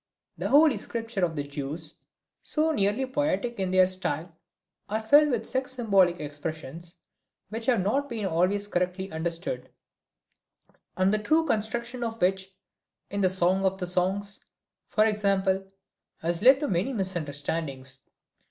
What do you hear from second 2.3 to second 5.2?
so nearly poetic in their style, are